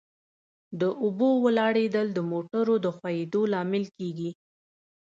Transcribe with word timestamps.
د 0.79 0.81
اوبو 1.03 1.29
ولاړېدل 1.43 2.05
د 2.13 2.19
موټرو 2.31 2.75
د 2.85 2.87
ښوئیدو 2.97 3.41
لامل 3.53 3.83
کیږي 3.97 4.31